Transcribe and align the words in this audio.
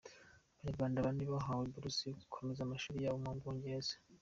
Abanyarwanda 0.59 1.05
bane 1.05 1.23
bahawe 1.33 1.65
Buruse 1.73 2.05
zo 2.11 2.17
gukomereza 2.21 2.61
amashuri 2.63 2.97
yabo 3.03 3.17
mu 3.23 3.31
Bwongereza 3.37 3.95